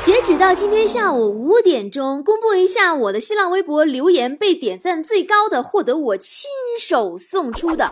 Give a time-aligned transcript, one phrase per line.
[0.00, 6.48] 截止到今天下午五点钟，公布一下我的新浪微博留言被点赞最高的，获得我亲
[6.80, 7.90] 手送出的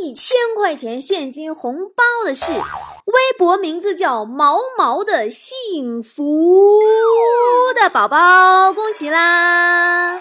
[0.00, 6.80] 一千块钱现金红包的是，微博名字叫毛毛的幸福
[7.74, 10.20] 的宝宝，恭喜啦！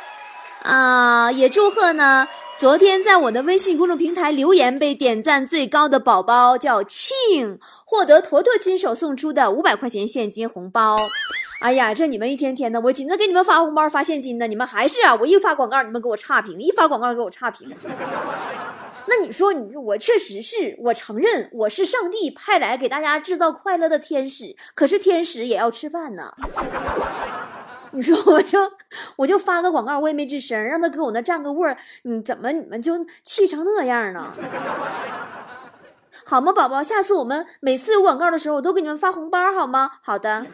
[0.63, 2.27] 啊，也祝贺呢。
[2.59, 10.97] 昨天在我的微信公众平台留言被点赞最高的宝宝叫庆，获得坨坨亲手送出的五百块钱现金红包。
[11.61, 17.73] 哎呀，这你们一天天的，我紧着给你们发红包发现金呢，你们还是啊，我一发广告你们给我差评，一发广告给我差评。
[19.05, 26.33] 那你说，你我确实是我承认我是上帝派来给大家制造快乐的天使，可是天使也要吃饭呢。
[27.93, 28.59] 你说我就
[29.15, 34.31] 我就发个广告，我也没吱声，让他搁我那占个位，你怎么你们就气成那样呢？
[36.25, 36.83] 好吗，宝宝？
[36.83, 39.89] 下次我们每次有广告的时候，我都给你们发红包，好吗？
[40.03, 40.45] 好的。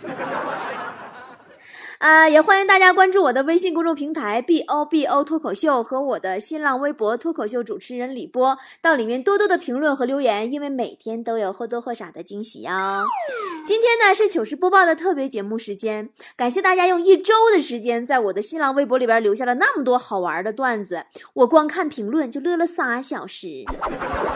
[1.98, 13.04] 啊， 也欢迎大家关注我的微信公众平台 B O B O 脱口秀和我的新浪微博脱口秀主持人李波，到里面多多的评论和留言，因为每天都有或多或少的惊喜哦。
[13.66, 23.48] 今天呢是糗事播报的特别节目时间，感谢大家用一周的时间在我的新浪微博里边留下了那么多好玩的段子，我光看评论就乐了仨小时。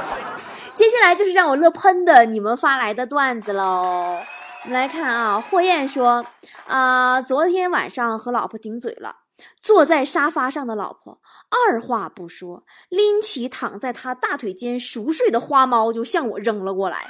[0.74, 4.20] 接下来就是让我乐喷的你们发来的段子喽。
[4.64, 6.26] 我们来看啊，霍燕说，
[6.66, 9.18] 啊，昨天晚上和老婆顶嘴了，
[9.62, 11.20] 坐在沙发上的老婆
[11.68, 17.06] 二话不说，拎起躺在他大腿间熟睡的花猫就向我扔了过来，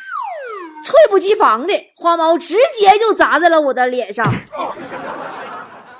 [0.83, 4.33] 猝不及防的花猫直接就砸在了我的脸上，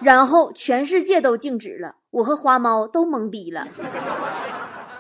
[0.02, 3.67] 然后全世界都静止了，我和花猫都懵逼了，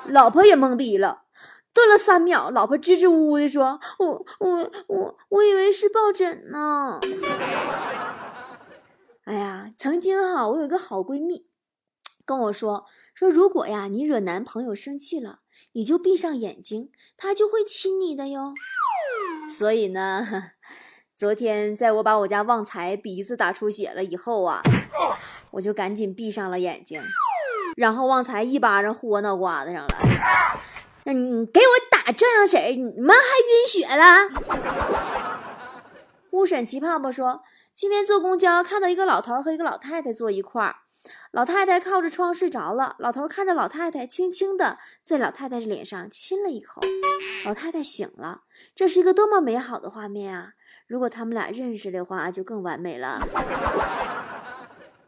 [0.05, 1.23] 老婆也懵逼了。
[1.71, 6.99] 顿了三秒，老婆支支吾吾的说：“我我我我以为是抱枕呢。”
[9.23, 11.45] 哎呀，曾经哈，我有一个好闺蜜
[12.25, 15.39] 跟我说说，如果呀你惹男朋友生气了，
[15.73, 18.53] 你就闭上眼睛，他就会亲你的哟。
[19.49, 20.25] 所以呢，
[21.15, 24.61] 昨天在我把我家旺财鼻子打出血了以后啊，
[25.51, 27.01] 我就赶紧闭上了眼睛，
[27.75, 29.89] 然后旺财一巴掌呼我脑瓜子上了。
[31.05, 34.05] 那你给我打这样式儿，你们还晕血了？
[36.31, 37.41] 乌沈奇胖胖说，
[37.73, 40.75] 今天坐公交看到一个老头和一个老太太坐一块儿，
[41.31, 46.81] 老太太靠着窗睡着了，老头看着老太太，轻轻的在老太太脸上亲了一口，
[47.45, 48.43] 老太太醒了，
[48.75, 50.53] 这是一个多么美好的画面啊！
[50.87, 53.19] 如果他们俩认识的话，就更完美了。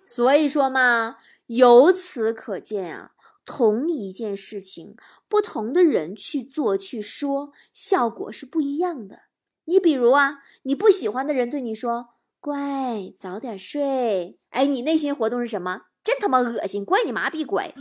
[0.06, 3.12] 所以说嘛，由此可见啊。
[3.44, 4.96] 同一件事情，
[5.28, 9.24] 不同的人去做去说，效果是不一样的。
[9.66, 12.09] 你比如啊，你不喜欢的人对你说
[12.41, 15.81] “乖，早点睡”，哎，你内心活动是什么？
[16.03, 16.84] 真他妈恶心！
[16.84, 17.72] 乖你麻痹乖！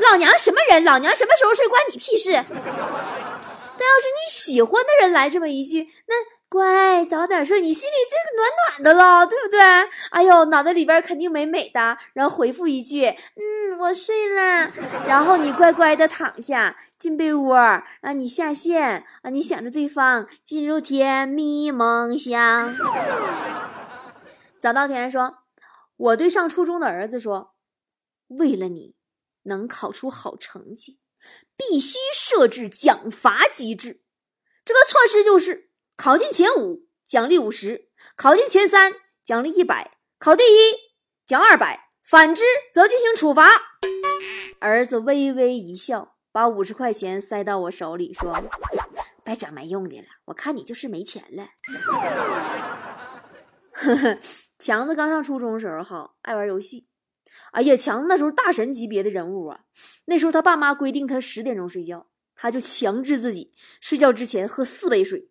[0.00, 0.82] 老娘什么人？
[0.82, 2.32] 老娘什么时候睡关你屁事？
[2.32, 6.39] 但要是你喜欢的人来这么一句，那……
[6.50, 9.60] 乖，早点睡，你心里这个暖暖的了，对不对？
[10.10, 13.06] 哎呦，脑袋里边肯定美美的，然后回复一句
[13.38, 14.68] ：“嗯，我睡了。”
[15.06, 22.74] 然后你乖乖的躺下，进被窝啊，你下线啊，你想着对方，进入甜蜜梦乡。
[24.58, 25.44] 早稻田说
[25.96, 27.54] ：“我对上初中的儿子说，
[28.26, 28.96] 为了你
[29.44, 30.98] 能考出好成绩，
[31.56, 34.02] 必须设置奖罚机制。
[34.64, 35.69] 这个措施就是。”
[36.02, 40.74] 考进前五，奖励五十；考进前三，奖励一百；考第一，
[41.26, 41.90] 奖二百。
[42.02, 43.50] 反之，则进行处罚。
[44.60, 48.34] 儿子微微一笑，把五十块钱塞到我手里，说
[49.22, 51.46] ：“别整没用的了，我看你就是没钱了。”
[53.72, 54.18] 呵呵，
[54.58, 56.88] 强子刚上初中的时候，哈，爱玩游戏。
[57.52, 59.60] 哎呀，强子那时候大神级别的人物啊。
[60.06, 62.06] 那时候他爸妈规定他十点钟睡觉。
[62.42, 63.52] 他就强制自己
[63.82, 65.28] 睡觉之前喝四杯水，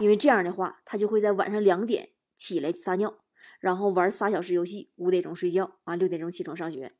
[0.00, 3.14] 因为这样的话，他就会在晚上两点起来撒尿，
[3.60, 6.92] 然后玩仨小时游戏，五点钟睡觉，啊六点钟起床上学。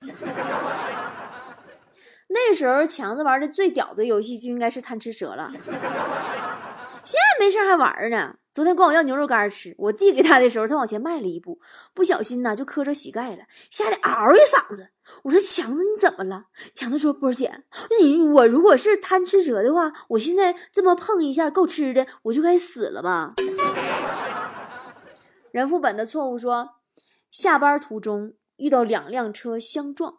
[2.29, 8.37] 那时候强子玩的最屌的游戏就应该是贪吃蛇了，现在没事还玩呢。
[8.57, 11.61] 昨天管我要牛肉干吃，我递给他的时候，他往前迈了一步，
[11.93, 14.89] 不小心呢就磕着膝盖了，吓得嗷一嗓子。
[15.25, 16.47] 我说强子你怎么了？
[16.73, 17.65] 强子说波儿姐，
[18.01, 23.35] 你我如果是贪吃蛇的话，我现在这么碰一下够吃的，我就该死了吧？
[25.53, 26.77] 人副本的错误说，
[27.31, 30.15] 下班途中遇到两辆车相撞，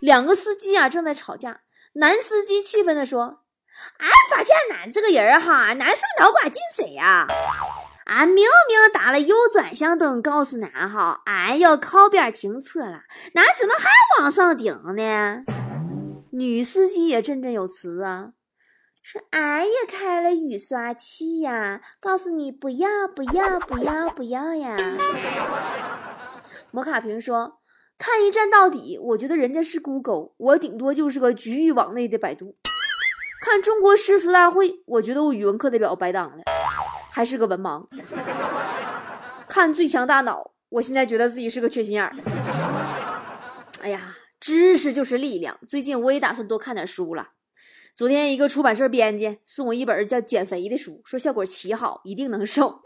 [0.00, 1.60] 两个司机啊正在吵架，
[1.92, 3.41] 男司机气愤的说。
[3.98, 7.26] 俺发现俺这个人哈，俺是脑瓜进水呀！
[8.04, 13.02] 俺明明打了右转向灯，告诉俺哈，俺要靠边停车了，
[13.34, 15.44] 俺怎么还往上顶呢？
[16.32, 18.32] 女司机也振振有词啊，
[19.02, 24.76] 说俺也开了雨刷器呀，告诉你不要不要不要不要呀！
[26.70, 27.60] 摩卡瓶说，
[27.98, 32.56] 看一站到底，我觉得人家是 Google，我顶多就是个局域网内的百度。
[33.42, 36.44] 看中国诗词大会，我觉得我语文课代表白当了，
[37.10, 37.84] 还是个文盲。
[39.48, 42.12] 看最强大脑，我现在觉得自己是个缺心眼儿。
[43.80, 45.58] 哎呀，知识就是力量。
[45.68, 47.30] 最近我也打算多看点书了。
[47.96, 52.80] 昨天一个出版社编辑送我一本叫《减肥》的书，说效果奇好，一定能瘦。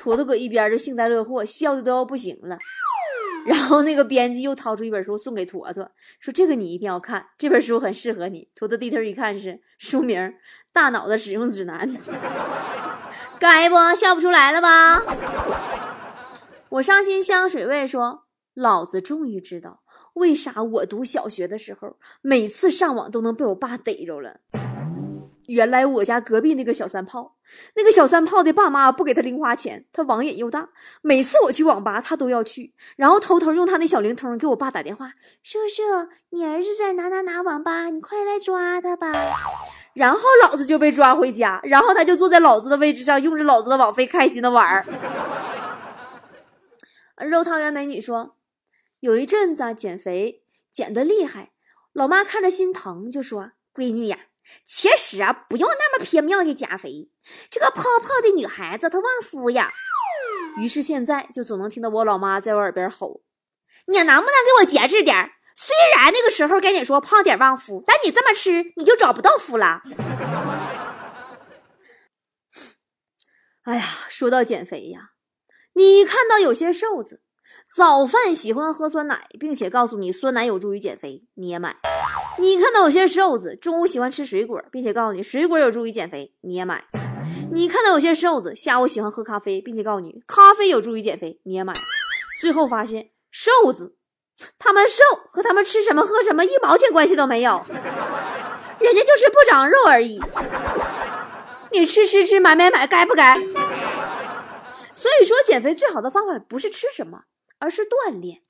[0.00, 2.58] 坨坨搁一边就幸灾乐祸，笑的都要不行了。
[3.46, 10.20] 然后那个编辑又掏出一本书送给坨坨，说：“这个你一定要看，这本书很适合你。”坨坨低头一看，是书名
[10.72, 11.88] 《大脑的使用指南》。
[13.40, 15.00] 该不笑不出来了吧？
[16.70, 19.80] 我伤心香水味说：“老子终于知道
[20.14, 24.40] 为啥我读小学的时候，每次上网都能被我爸逮着了。”
[25.46, 27.36] 原来我家隔壁那个小三炮，
[27.74, 30.68] 那个小三炮的爸妈不给他零花钱，他网瘾又大，
[31.00, 35.82] 每次我去网吧他都要去，然后偷偷用他那小灵通给我爸打电话：“叔叔，
[36.30, 39.10] 你儿子在哪哪哪网吧，你快来抓他吧。”
[39.98, 44.84] 然后老子就被抓回家，然后他就坐在老子的位置上，用着老子的网费开心的玩儿。
[47.26, 48.36] 肉汤圆美女说，
[49.00, 51.50] 有一阵子啊减肥减得厉害，
[51.92, 54.16] 老妈看着心疼，就说：“闺女呀。”
[54.64, 57.10] 其实啊，不用那么拼命的减肥。
[57.50, 59.72] 这个胖胖的女孩子她旺夫呀。
[60.60, 63.20] 于是现在就总能听到我老妈在我耳边吼
[63.88, 69.82] ：“你能不能给我节制点虽然那个时候跟你说胖点旺夫，但你这么吃你就找不到夫了。”
[73.64, 75.10] 哎呀，说到减肥呀，
[75.72, 77.22] 你看到有些瘦子
[77.76, 81.76] 早饭喜欢喝酸奶，并且告诉你酸奶有助于减肥，你也买。
[82.38, 86.84] 你看到有些瘦子中午喜欢吃水果，并且告诉你水果有助于减肥，你也买；
[87.52, 91.74] 你看到有些瘦子下午喜欢喝咖啡，并且告诉你咖啡有助于减肥，你也买。
[92.40, 93.97] 最后发现瘦子
[94.58, 97.62] 他们瘦和他们吃什么喝什么一毛钱关系都没有，
[98.78, 100.20] 人家就是不长肉而已。
[101.72, 103.34] 你吃吃吃买买买，该不该？
[104.92, 107.24] 所以说减肥最好的方法不是吃什么，
[107.58, 108.42] 而是锻炼，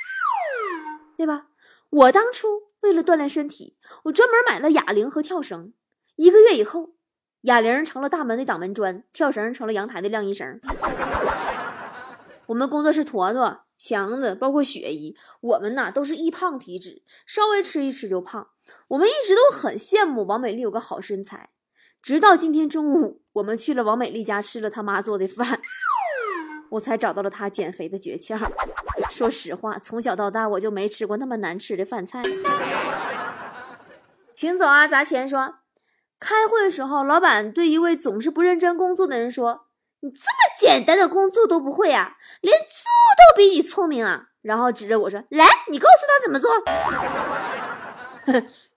[1.16, 1.46] 对吧？
[1.90, 2.68] 我当初。
[2.80, 5.72] 为了锻炼身体，我专门买了哑铃和跳绳。
[6.14, 6.90] 一个月以后，
[7.40, 10.60] 哑铃成了大门的挡门砖，跳绳成了阳台的晾衣绳。
[12.46, 18.48] 我们工作室坨坨、强子，包括雪姨，我们呐都是易胖体质，稍微吃一吃就胖。
[18.88, 21.50] 我们一直都很羡慕王美丽有个好身材，
[22.02, 25.60] 直到今天中午，我们去了王美丽家吃了她妈做的饭。
[26.72, 28.38] 我才找到了她减肥的诀窍。
[29.08, 32.22] 说实话，从小到大我就没吃过那么难吃的饭菜。
[34.34, 34.86] 请走啊！
[34.86, 35.60] 砸钱说，
[36.20, 39.67] 开会的时候，老板对一位总是不认真工作的人说
[40.00, 42.16] ：“你这么简单的工作都不会啊？
[42.40, 42.66] 连猪
[43.16, 46.50] 都比你聪明啊！”然后指着我说：“来，你告诉他怎么做。”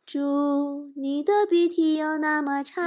[0.05, 2.83] 猪，你的鼻涕有那么长？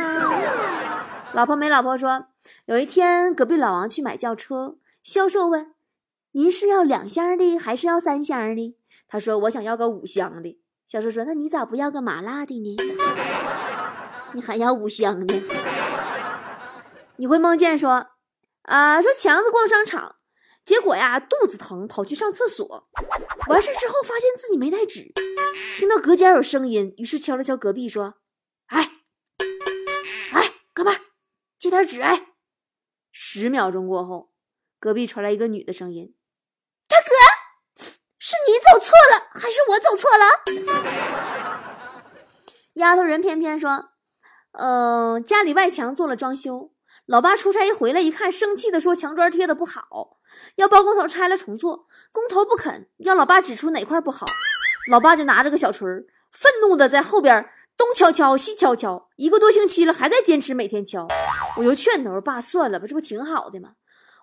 [1.33, 2.27] 老婆没老婆说，
[2.67, 4.77] 有一天隔壁老王去买轿车。
[5.03, 5.75] 销售问
[6.33, 8.77] ：“您是要两箱的还是要三箱的？”
[9.09, 12.77] 他说：“我想要个五箱的。”销售说：“那你咋不要个麻辣的呢？
[14.35, 15.43] 你还要五箱的？”
[17.17, 18.09] 你会梦见说
[18.65, 20.17] ：“啊，说强子逛商场，
[20.65, 22.89] 结果呀肚子疼，跑去上厕所，
[23.49, 25.13] 完事之后发现自己没带纸，
[25.77, 28.15] 听到隔间有声音，于是敲了敲隔壁说
[28.69, 28.91] ：‘哎，
[30.33, 31.01] 哎，哥们儿，
[31.59, 32.29] 借点纸。’哎，
[33.13, 34.31] 十秒钟过后。”
[34.81, 36.15] 隔壁传来一个女的声音
[36.87, 37.07] ：“大哥，
[38.19, 40.27] 是你走错了，还是我走错了？”
[42.75, 43.93] 丫头人偏偏说
[44.53, 46.74] ：“嗯，家里外墙做了装修，
[47.07, 50.19] 老爸出差一回来一看，生气的说墙砖贴的不好，
[50.57, 51.87] 要包工头拆了重做。
[52.11, 54.25] 工头不肯，要老爸指出哪块不好，
[54.91, 55.87] 老爸就拿着个小锤
[56.33, 61.07] 愤怒的在后边东敲敲西敲敲，一个多星期了，还在坚持每天敲。
[61.59, 63.75] 我就劝他说：“爸，算了吧，这不挺好的吗？”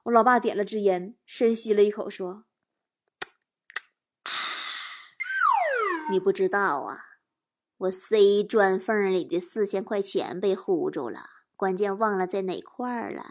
[0.05, 2.45] 我老爸点了支烟，深吸了一口，说
[6.09, 6.97] ：“你不知道啊，
[7.77, 11.25] 我 C 砖缝里的四千块钱被糊住了，
[11.61, 13.23] 关键忘了在哪块儿了。”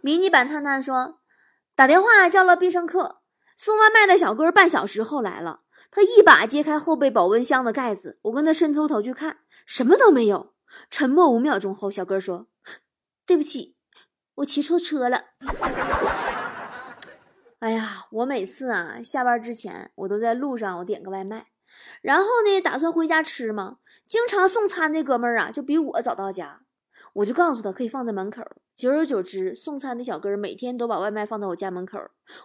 [0.00, 1.18] 迷你版探探说
[1.74, 3.22] ：“打电话叫了必胜客，
[3.56, 5.62] 送外卖的小哥半小时后来了。
[5.90, 10.54] 他一把揭开后备保温箱的盖子，我跟他伸出头去看，什么都没有。
[10.88, 12.46] 沉默五秒钟后，小哥说
[13.26, 13.76] ：‘对不起，
[14.36, 15.24] 我骑错车了。’
[17.58, 21.46] 哎呀，我每次啊下班之前，我都在路上我点个外卖，
[22.02, 23.78] 然后呢打算回家吃嘛。
[24.06, 26.60] 经常送餐的哥们儿啊，就比我早到家。”
[27.14, 28.40] 我就告诉他可以放在门口，
[28.76, 31.98] 久而久之，送餐的小哥每天都把外卖放到我家门口，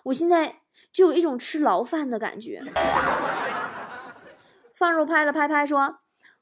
[0.06, 0.62] 我现在
[0.92, 2.60] 就有一种吃牢饭的感觉。
[4.74, 6.00] 放入拍了拍拍说：“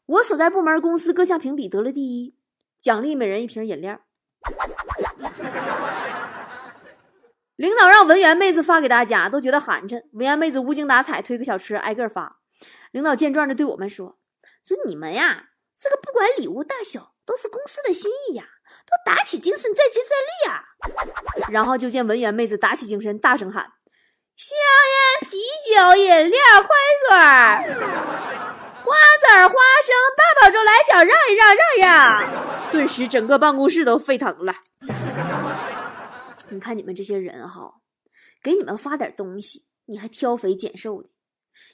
[0.07, 2.33] 我所在部门公司各项评比得了第一，
[2.79, 3.99] 奖励每人一瓶饮料。”
[7.57, 10.03] 领导让文员妹子发给大家，都觉得寒碜。
[10.13, 12.39] 文员妹子无精打采推个小车挨个发。
[12.91, 14.16] 领导见状就对我们说
[14.67, 15.45] ：“这你们呀，
[15.79, 18.45] 这个不管礼物大小。”都是公司的心意呀，
[18.85, 20.63] 都打起精神再接再厉呀！
[21.51, 23.69] 然后就见文员妹子打起精神，大声喊
[24.37, 24.57] ：“香
[25.19, 26.69] 烟、啤酒、饮料、快
[27.01, 27.75] 水、
[28.85, 34.55] 瓜子、花生、八宝粥、来脚，让一让，让一让！”顿时整个办公室都沸腾了。
[36.47, 37.73] 你看你们这些人哈，
[38.41, 41.09] 给你们发点东西，你还挑肥拣瘦的。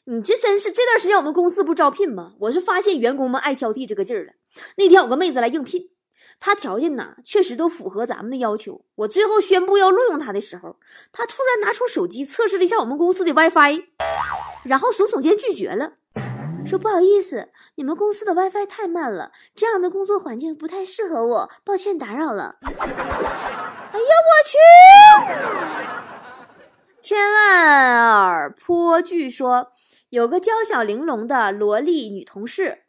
[0.05, 2.33] 你这真是这段时间我们公司不招聘吗？
[2.41, 4.33] 我是发现员工们爱挑剔这个劲儿了。
[4.77, 5.89] 那天有个妹子来应聘，
[6.39, 8.83] 她条件呐确实都符合咱们的要求。
[8.95, 10.77] 我最后宣布要录用她的时候，
[11.11, 13.83] 她突然拿出手机测试了一下我们公司的 WiFi，
[14.65, 15.93] 然后耸耸肩拒绝了，
[16.65, 22.57] 说不好意思，你们公司的 WiFi 太慢了，这样的工作环境不太适合我，抱歉打扰了。
[22.61, 25.92] 哎呀，我去！
[27.03, 29.73] 千万耳颇据说，
[30.07, 32.83] 有个娇小玲珑的萝莉女同事，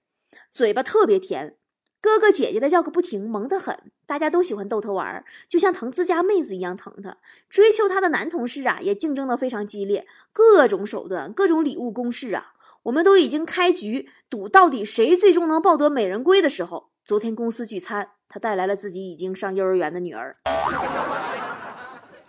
[0.52, 1.56] 嘴巴特别甜，
[2.00, 7.16] 哥哥姐姐的叫个不停，萌得很，大家都喜欢逗她玩，就像疼自家妹子一样疼她。
[7.48, 12.52] 追求她的男同事啊，也竞争得非常激烈，各种手段，各种礼物攻势啊，
[12.84, 20.36] 我们都已经开局赌到底谁最终能抱得美人归的时候，昨天公司聚餐，他带来了自己已经上幼儿园的女儿。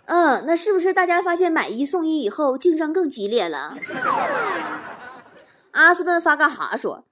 [0.06, 3.76] 嗯，那是不是大家发现买一送一以后竞争更激烈了？
[5.72, 7.04] 阿斯顿发个哈说，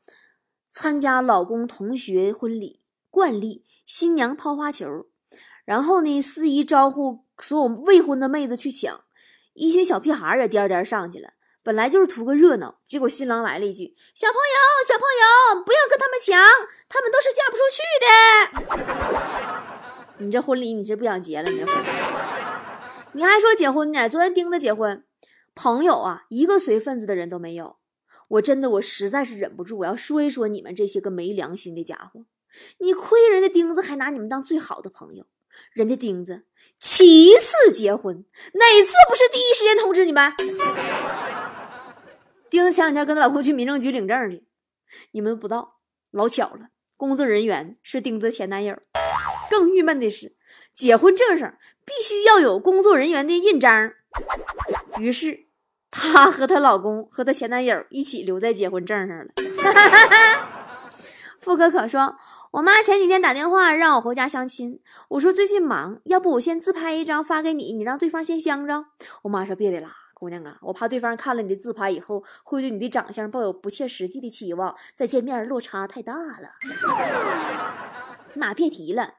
[0.70, 5.06] 参加老公同学婚礼，惯例新娘抛花球，
[5.64, 9.00] 然后呢司仪招呼所有未婚的妹子去抢，
[9.52, 11.30] 一群小屁孩也颠颠上去了。
[11.62, 15.02] 本来就是图个热闹，结果新郎来了一句：“小朋友，小朋
[15.56, 16.38] 友，不要跟他们抢，
[16.88, 17.82] 他们都是嫁不出去
[18.78, 19.64] 的。
[20.24, 21.50] ”你这婚礼你是不想结了？
[21.50, 21.88] 你这婚礼。
[23.16, 24.08] 你还说结婚呢？
[24.08, 25.04] 昨天盯着结婚，
[25.54, 27.76] 朋友啊，一个随份子的人都没有。
[28.28, 32.26] 我真的，我实在是忍不住，我要说一说你们这些个没良心的家伙。
[32.78, 35.26] 你亏人家钉子还拿你们当最好的朋友，
[35.72, 36.44] 人家钉子
[36.80, 40.32] 七次结婚，哪次不是第一时间通知你们？
[42.50, 44.44] 钉子前两天跟她老公去民政局领证去，
[45.12, 45.76] 你们不知道，
[46.10, 48.76] 老巧了，工作人员是钉子前男友。
[49.48, 50.34] 更郁闷的是。
[50.72, 53.92] 结婚证上必须要有工作人员的印章，
[54.98, 55.46] 于是
[55.90, 59.26] 她和她老公和她前男友一起留在结婚证上了。
[61.40, 62.16] 付可可说
[62.52, 64.80] ：“我妈前几天打电话让我回家相亲，
[65.10, 68.86] 我说最近忙，要不我先自拍一张发给你，你让对方先相着。”
[69.22, 76.48] 我妈说：“别的啦，姑娘啊，我怕对方看了你的自拍以后会对你的长相抱有不切实际的期望，再见面落差太大了。”
[78.32, 79.16] 妈，别提了。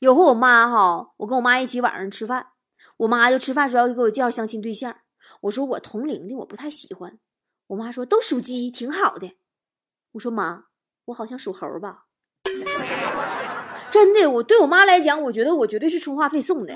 [0.00, 2.46] 有回我妈哈，我跟我妈一起晚上吃饭，
[2.98, 4.96] 我妈就吃饭时候要给我介绍相亲对象。
[5.42, 7.18] 我说我同龄的我不太喜欢。
[7.68, 9.36] 我妈说都属鸡，挺好的。
[10.12, 10.64] 我说妈，
[11.06, 12.04] 我好像属猴吧？
[13.90, 16.74] 真的，我对我妈来讲，我觉得我绝对是充话费送的。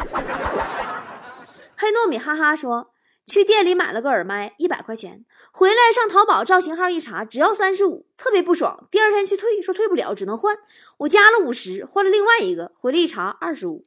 [1.76, 2.92] 黑糯米哈哈说。
[3.28, 8.88] 去店里买了个耳麦，一百块钱，回来上淘宝照型号一查，只要三十五，特别不爽。
[8.90, 10.56] 第二天去退，说退不了，只能换。
[10.96, 13.84] 我加了五十，换了另外一个，回来一查二十五。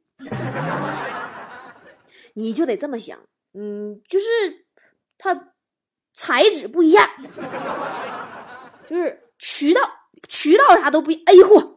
[2.36, 3.17] 你就得这么想，
[3.55, 4.25] 嗯，就是
[5.17, 5.50] 它
[6.13, 7.10] 材质不一样，
[8.88, 9.81] 就是渠道
[10.29, 11.24] 渠道啥都不一。
[11.25, 11.75] 哎呦嚯！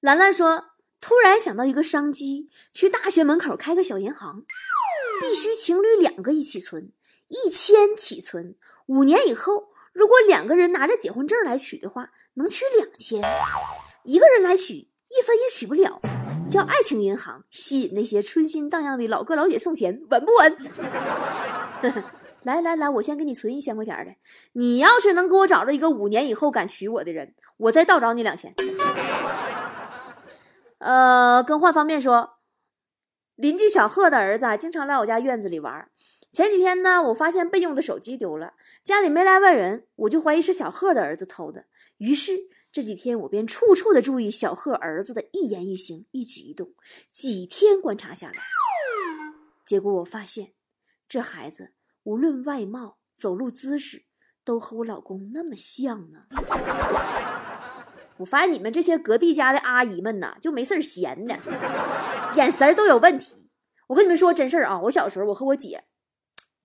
[0.00, 0.64] 兰兰说，
[1.00, 4.42] 突然想到一个商机，去大学门口开个小银行。
[5.20, 6.90] 必须情侣两个一起存，
[7.28, 8.54] 一千起存，
[8.86, 13.22] 五年以后，如果两个人拿着结婚证来取的话，能取两千。
[14.04, 16.00] 一个人来取，一分也取不了。
[16.50, 21.94] 叫爱情银行吸引那些春心荡漾的老哥老姐送钱，稳不稳？
[22.42, 24.14] 来来来，我先给你存一千块钱的。
[24.52, 28.54] 你要是能给我找着一个五年以后敢娶我的人，我再倒找你两千。
[30.78, 32.33] 呃，更换方面说，
[33.36, 35.88] 邻居小贺的儿子经常来我家院子里玩。
[36.30, 41.66] 前几天呢，我发现备用的手机丢了，家里没来外人，我就怀疑是小贺的儿子偷的。
[41.98, 42.32] 于是
[42.72, 46.74] 这几天我便处处的注意小贺儿子的一言一行、一举一动。
[47.10, 48.34] 几天观察下来，
[49.64, 50.52] 结果我发现
[51.08, 51.72] 这孩子。
[52.04, 54.04] 无论外貌、走路姿势，
[54.44, 56.24] 都和我老公那么像呢。
[58.18, 61.34] 我发现你们这些隔壁家的阿姨们呐，就没事闲的，
[62.34, 63.48] 眼神都有问题。
[63.88, 65.84] 我跟你们说真事儿啊，我小时候，我和我姐，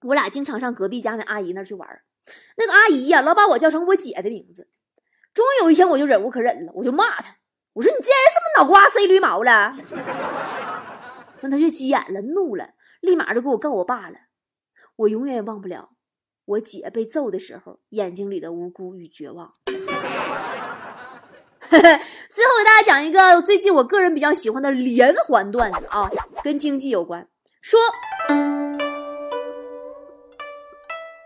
[0.03, 1.87] 我俩经常上隔壁家那阿姨那去玩
[2.57, 4.69] 那个阿姨呀，老把我叫成我姐的名字。
[5.33, 7.35] 终于有一天，我就忍无可忍了，我就骂她，
[7.73, 9.77] 我说：“你这人是不是脑瓜塞驴毛了？”
[11.41, 14.15] 完，她就急眼了，怒了，立马就给我告我爸了。
[14.95, 15.91] 我永远也忘不了
[16.45, 19.53] 我姐被揍的时候眼睛里的无辜与绝望。
[21.69, 26.09] 最后给大家讲一个最近我个人比较喜欢的连环段子啊，
[26.43, 27.27] 跟经济有关。
[27.61, 27.79] 说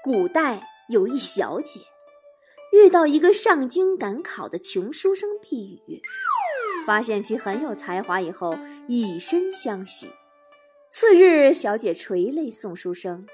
[0.04, 1.82] 古代有一小姐
[2.72, 6.02] 遇到一个上京赶考的穷书生避雨，
[6.86, 10.12] 发现其很有才华以后，以身相许。
[10.92, 13.25] 次日，小姐垂泪送书生。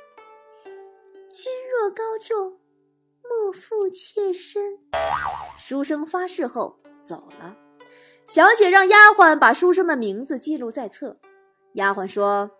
[1.29, 2.60] 君若高中，
[3.24, 4.77] 莫负妾身。
[5.58, 7.55] 书生发誓后走了。
[8.27, 11.17] 小姐让丫鬟把书生的名字记录在册。
[11.73, 12.51] 丫鬟说：“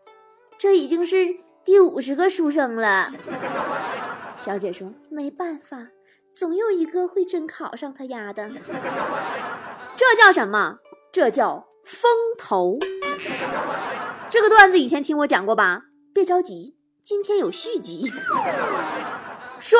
[0.58, 1.18] 这已经是
[1.64, 3.12] 第五十个书生了。
[4.36, 5.90] ”小姐说：“没办法，
[6.34, 8.50] 总有一个会真考上他丫的。”
[9.96, 10.80] 这叫什么？
[11.12, 12.80] 这叫风头。
[14.30, 15.84] 这个段子以前听我讲过吧？
[16.12, 16.76] 别着急。
[17.02, 18.12] 今天有续集，
[19.60, 19.80] 说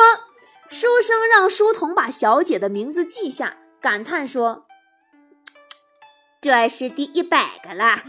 [0.68, 4.66] 书生让书童把小姐的名字记下，感叹说
[6.40, 8.02] ：“这是第一百个了。”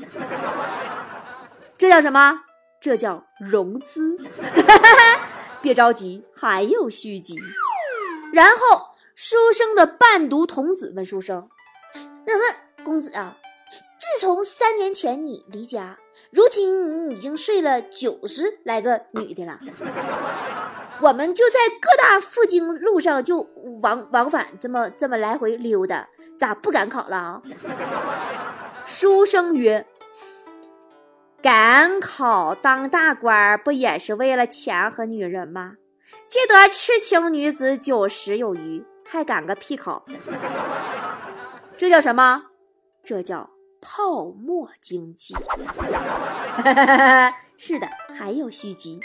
[1.78, 2.42] 这叫什么？
[2.82, 4.18] 这叫融资。
[5.62, 7.40] 别着急，还有续集。
[8.34, 11.48] 然后书生的伴读童子问书生
[12.26, 13.38] ：“那么公子啊，
[13.98, 15.98] 自从三年前你离家。”
[16.32, 19.60] 如今你已经睡了九十来个女的了，
[21.02, 23.48] 我们就在各大赴京路上就
[23.82, 27.42] 往往返这么这么来回溜达，咋不赶考了啊？
[28.86, 29.86] 书生曰
[31.42, 35.76] ：“赶考当大官不也是为了钱和女人吗？
[36.28, 40.06] 记得痴情女子九十有余，还赶个屁考？
[41.76, 42.44] 这叫什么？
[43.04, 43.50] 这叫……”
[43.84, 45.36] 泡沫经济，
[47.58, 49.00] 是的，还有续集。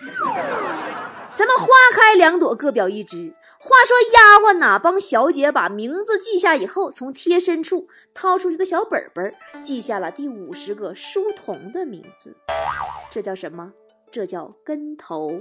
[1.36, 3.34] 咱们花开两朵，各表一枝。
[3.58, 12.34] 话说丫鬟呐，帮小姐把名字记下以后，从贴身处掏出一个小本本，记下了第五十个书童的名字。
[13.10, 13.72] 这叫什么？
[14.10, 15.38] 这叫跟头。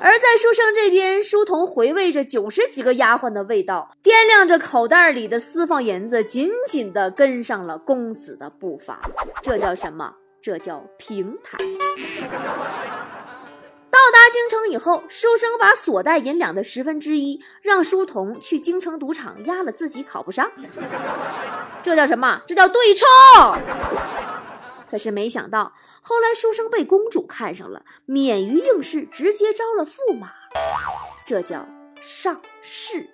[0.00, 9.08] 而在书生这边，书童回味着九十几个丫鬟的味道，掂量着口袋里的私房银子，紧紧地跟上了公子的步伐。
[9.40, 10.16] 这叫什么？
[10.42, 11.58] 这叫平台。
[13.92, 20.50] 到达京城以后，书生把所带银两的十分之一让书童去京城赌场压了自己考不上。
[21.82, 22.40] 这叫什么？
[22.46, 23.06] 这叫对冲。
[24.90, 30.30] 可是没想到，后来书生被公主看上了，免于应试，直接招了驸马，
[31.26, 31.68] 这叫
[32.00, 33.10] 上市。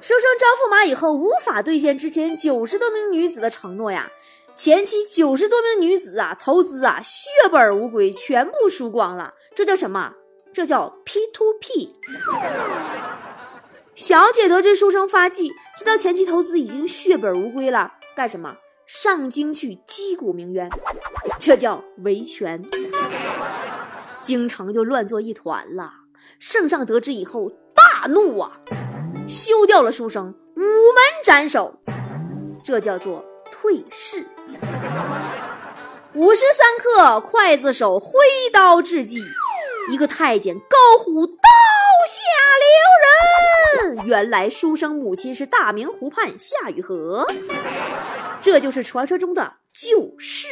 [0.00, 4.08] 书生招驸马以后，无法兑现之前九十多名女子的承诺呀，
[4.56, 10.12] 前期九十多名女子啊，投资啊，血本无归，全部输光了，这叫什么？
[10.52, 11.92] 这叫 P to P。
[13.96, 18.56] 小姐得知书生发迹，知道前期投资已经血本无归了，干什么？
[18.86, 20.70] 上京去击鼓鸣冤，
[21.40, 22.62] 这叫维权。
[24.22, 25.90] 京城就乱作一团了。
[26.38, 28.60] 圣上得知以后大怒啊，
[29.26, 31.80] 休掉了书生，午门斩首。
[32.62, 34.26] 这叫做退市。
[36.14, 38.10] 五时三刻，刽子手挥
[38.52, 39.20] 刀致祭，
[39.88, 41.32] 一个太监高呼刀
[42.08, 42.18] 下
[43.86, 44.06] 留人。
[44.06, 47.26] 原来书生母亲是大明湖畔夏雨荷。
[48.40, 50.48] 这就是传说中的救世。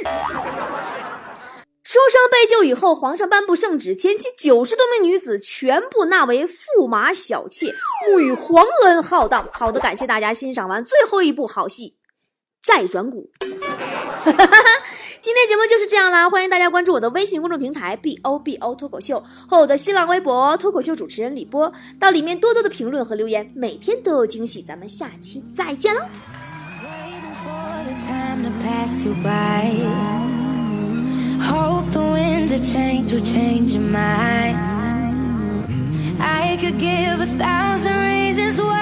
[1.82, 7.74] 书生被救以后，皇上颁布圣旨，前期九十多名女子全部纳为驸马小妾，
[8.08, 9.48] 沐浴皇恩浩荡。
[9.52, 11.96] 好的，感谢大家欣赏完最后一部好戏
[12.62, 13.28] 《债转股》。
[15.20, 24.62] 今天节目就是这样啦，欢迎大家关注我的微信公众平台 b o b o 脱口秀和我的新浪微博脱口秀主持人李波，到里面多多的评论和留言，每天都有惊喜。
[24.62, 26.00] 咱们下期再见喽
[26.82, 29.70] ！Waiting for the time to pass you by.
[31.40, 34.56] Hope the winds of change will change your mind.
[36.18, 38.81] I could give a thousand reasons why,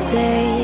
[0.00, 0.59] stay.